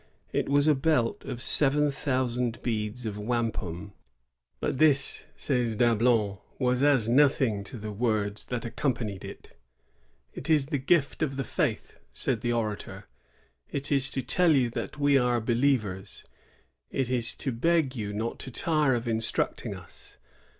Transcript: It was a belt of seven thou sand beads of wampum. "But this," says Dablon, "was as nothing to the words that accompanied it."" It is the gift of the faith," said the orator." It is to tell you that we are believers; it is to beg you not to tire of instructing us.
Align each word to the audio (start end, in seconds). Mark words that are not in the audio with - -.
It 0.33 0.49
was 0.49 0.65
a 0.67 0.73
belt 0.73 1.25
of 1.25 1.39
seven 1.43 1.91
thou 1.91 2.25
sand 2.25 2.59
beads 2.63 3.05
of 3.05 3.19
wampum. 3.19 3.93
"But 4.59 4.79
this," 4.79 5.27
says 5.35 5.75
Dablon, 5.75 6.39
"was 6.57 6.81
as 6.81 7.07
nothing 7.07 7.63
to 7.65 7.77
the 7.77 7.91
words 7.91 8.45
that 8.45 8.65
accompanied 8.65 9.23
it."" 9.23 9.55
It 10.33 10.49
is 10.49 10.65
the 10.65 10.79
gift 10.79 11.21
of 11.21 11.37
the 11.37 11.43
faith," 11.43 11.99
said 12.21 12.41
the 12.41 12.51
orator." 12.51 13.05
It 13.69 13.91
is 13.91 14.09
to 14.17 14.23
tell 14.23 14.53
you 14.55 14.71
that 14.71 14.97
we 14.97 15.19
are 15.19 15.39
believers; 15.39 16.25
it 16.89 17.11
is 17.11 17.35
to 17.35 17.51
beg 17.51 17.95
you 17.95 18.11
not 18.11 18.39
to 18.39 18.49
tire 18.49 18.95
of 18.95 19.07
instructing 19.07 19.75
us. 19.75 20.17